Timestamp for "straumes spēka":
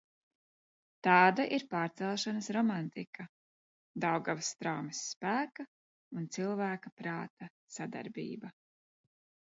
4.55-5.67